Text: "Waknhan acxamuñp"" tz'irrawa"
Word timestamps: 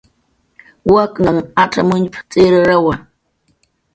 "Waknhan 0.93 1.37
acxamuñp"" 1.63 2.13
tz'irrawa" 2.29 2.93